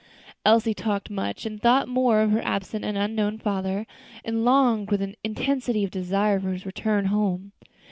Elsie 0.43 0.73
talked 0.73 1.11
much 1.11 1.45
and 1.45 1.61
thought 1.61 1.87
more 1.87 2.21
of 2.23 2.31
her 2.31 2.41
absent 2.43 2.83
and 2.83 2.97
unknown 2.97 3.37
father, 3.37 3.85
and 4.25 4.43
longed 4.43 4.89
with 4.89 4.99
an 5.03 5.13
intensity 5.23 5.83
of 5.83 5.91
desire 5.91 6.39
for 6.39 6.53
his 6.53 6.65
return 6.65 7.05
home. 7.05 7.51